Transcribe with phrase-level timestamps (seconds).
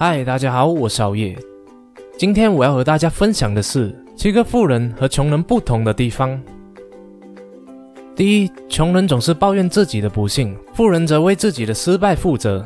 [0.00, 1.36] 嗨，大家好，我是熬夜。
[2.16, 6.40] 今天我要和大家分享的是七个富人和穷人不同的地方。
[8.14, 12.64] 第一，穷人总是抱怨自己的不幸，富人则为自己的失败负责。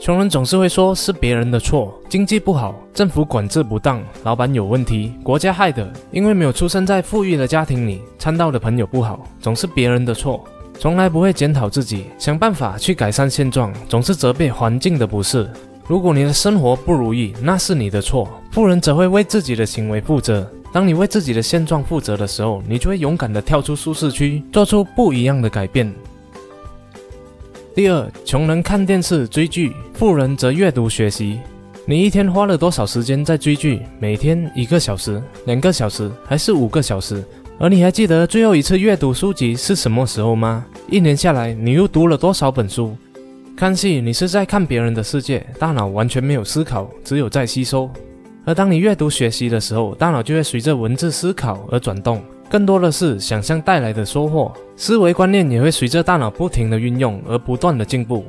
[0.00, 10.42] 穷人总是会说是别人的错，经济不好，政府管制不当，老板有问题，国家害的，因为没有出生在富裕的家庭里，参到的朋友不好，总是别人的错，
[10.78, 15.46] 从来不会检讨自己，想办法去改善现状，总是责备环境的不是。
[15.88, 18.28] 如果你的生活不如意，那是你的错。
[18.50, 20.50] 富人则会为自己的行为负责。
[20.72, 25.94] 当你为自己的现状负责的时候，你就会勇敢地跳出舒适区，做出不一样的改变。
[27.72, 31.38] 第二，穷人看电视追剧，富人则阅读学习。
[31.84, 33.80] 你一天花了多少时间在追剧？
[34.00, 37.22] 每天一个小时、两个小时，还是五个小时？
[37.60, 40.66] 而你还记得最后一次阅读书籍是什么时候吗？
[40.90, 42.96] 一年下来，你又读了多少本书？
[43.56, 47.88] 看戏，你是在看别人的世界，大脑完全没有思考，只有在吸收；
[48.44, 58.26] 而当你阅读学习的时候，大脑就会随着文字思考而转动，更多的是想象带来的收获，思维观念也会随着大脑不停的运用而不断的进步。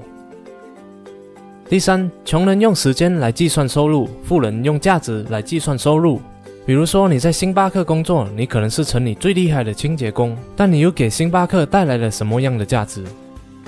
[1.67, 6.21] 第三，穷人用时间来计算收入，富人用价值来计算收入。
[6.65, 13.03] 比如说你在星巴克工作，你可能是城里最厉害的清洁工，但你又给星巴克带来了什么样的价值？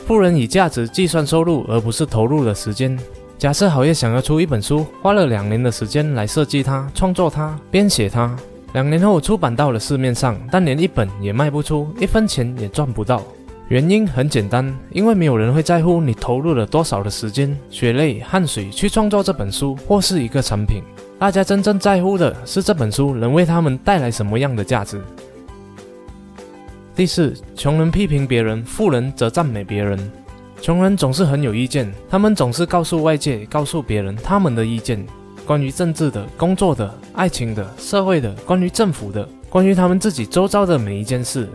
[0.09, 2.97] 富人以价值计算收入，而不是投入的时间。
[3.37, 8.35] 假设好业想要出一本书，花了两年的时间来设计它、创作它、编写它，
[8.73, 13.21] 两年后出版到了市面上，但连一本也卖不出，一分钱也赚不到。
[13.67, 20.81] 原因很简单，因为没有人会在乎你投入了多少的时间、血泪、汗水去创作这本书或是一个产品。
[21.19, 24.99] 大家真正在乎的是这本书能为他们带来什么样的价值。
[26.99, 29.97] 第四，穷人批评别人，富人则赞美别人。
[30.61, 35.07] 穷人总是很有意见，他们总是告诉外界、告诉别人他们的意见，
[35.45, 41.47] 关于政治的、工作的、爱情的、社会的，关于政府的，关于他们自己周遭的每一件事。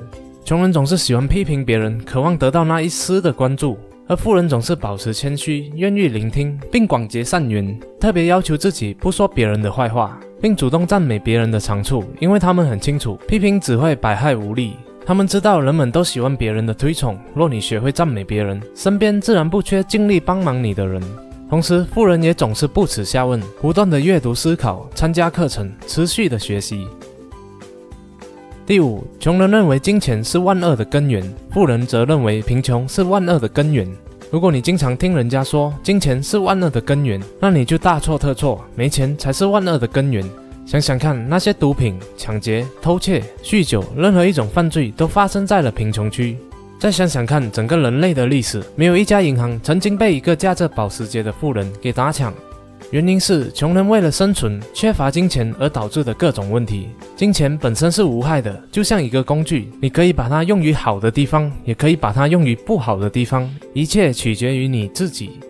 [0.46, 3.76] 穷人总是喜欢批评别人，渴望得到那一丝的关注；
[4.08, 14.72] 而富人总是保持谦虚，愿意聆听，并广结善缘，特别要求自己不说别人的坏话，并主动赞美别人的长处，因为他们很清楚，批评只会百害无利。
[15.06, 21.02] 他们知道人们都喜欢别人的推崇，若你学会赞美别人，身边自然不缺尽力帮忙你的人。
[21.50, 26.86] 同时，富人也总是不耻下问，不断的阅读思考，参加课程，持续的学习。
[28.64, 33.86] 第五，穷人认为金钱是万恶的根源，富人则认为贫穷是万恶的根源。
[34.30, 40.24] 如果你经常听人家说金钱是万恶的根源，那你就大错特错，没钱才是万恶的根源。
[40.66, 46.36] 想想看，那些毒品、抢劫、偷窃、酗酒，任何一种犯罪都发生在了贫穷区。
[46.80, 52.32] 再想想看，整个人类的历史，没有一家银行曾经被一个驾着保时捷的富人给打抢。
[52.90, 56.88] 原因是穷人为了生存，缺乏金钱而导致的各种问题。
[57.14, 65.40] 金钱本身是无害的，就像一个工具，你可以把它用于好的地方，也可以把它用于不好的地方，一切取决于你自己。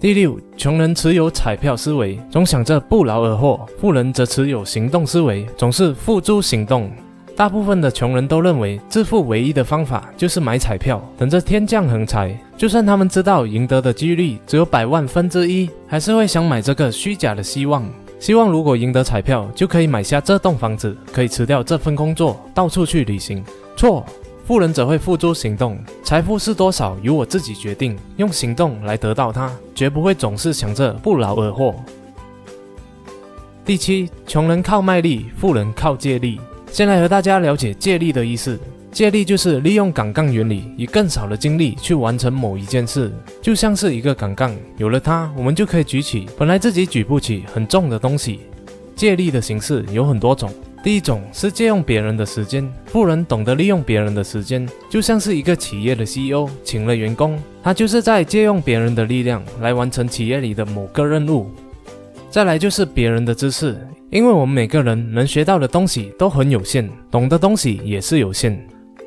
[0.00, 6.90] 第六，穷人持有彩票思维，总想着不劳而获；富人则持有行动思维，总是付诸行动。
[7.36, 12.34] 大部分的穷人都认为，致富唯一的方法就是买彩票，等着天降横财。
[12.56, 17.86] 就算他们知道赢得的几率只有百万分之一，还是会想买这个虚假的希望。
[18.18, 23.44] 希望如果赢得彩票，就可以买下这栋房子，可以辞掉这份工作，到处去旅行。
[23.76, 24.02] 错。
[24.50, 31.72] 富人则会付诸行动，财富是多少由我自己决定，用行动来得到它，绝不会总是想着不劳而获。
[33.64, 36.40] 第七，穷人靠卖力，富人靠借力。
[36.72, 38.58] 先来和大家了解借力的意思。
[38.90, 48.40] 借力就是利用杠杆原理，以更少的精力去完成某一件事，就像是一个杠杆，有了它，我们就可以举起本来自己举不起很重的东西。
[48.96, 50.52] 借力的形式有很多种。
[50.82, 61.50] 第一种是借用别人的时间，富人懂得利用别人的时间，就像是一个企业的 CEO 请了员工，他就是在借用别人的力量来完成企业里的某个任务。
[62.30, 63.76] 再来就是别人的知识，
[64.08, 68.58] 因为我们每个人能学到的东西都很有限，懂的东西也是有限。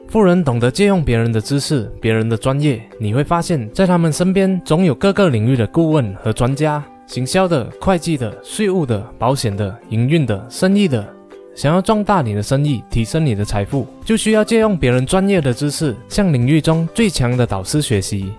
[0.09, 11.12] 富人懂得借用别人的知识、别人的专业，你会发现在他们身边总有各个领域的顾问和专家，行销的、会计的、税务的、保险的、营运的、生意的。
[11.55, 18.31] 想要壮大你的生意，提升你的财富，就需要借用别人专业的知识，向领域中最强的导师学习。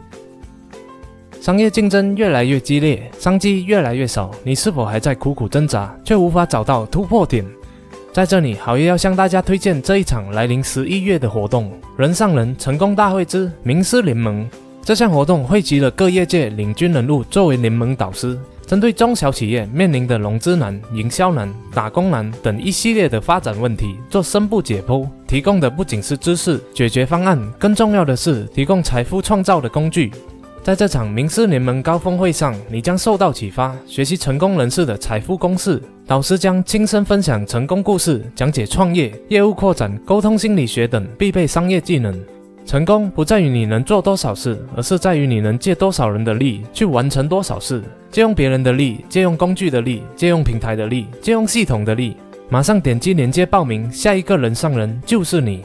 [1.41, 7.47] 商业竞争越来越激烈，商机越来越少，你是否还在苦苦挣扎，却无法找到突破点？
[8.13, 14.49] 在这里，好爷要向大家推荐这一场来临十一月的活动——人上人成功大会之名师联盟。
[14.83, 25.07] 这项活动汇集了各业界领军人物作为联盟导师，针对中小企业面临的融资难、营销难、打工难等一系列的发展问题做深部解剖。
[25.27, 30.11] 提供的不仅是知识、解决方案，更重要的是提供财富创造的工具。
[30.63, 35.83] 在这场名师联盟高峰会上，你将受到启发，学习成功人士的财富公式。
[36.07, 42.19] 导师将亲身分享成功故事，讲解创业、业务扩展、沟通心理学等必备商业技能。
[42.65, 47.83] 成功不在于你能做多少事，而是在于你能借多少人的力去完成多少事。
[48.11, 52.17] 借用别人的力，借用工具的力，借用平台的力，借用系统的力。
[52.49, 55.63] 马上点击链接报名，下一个人上人就是你。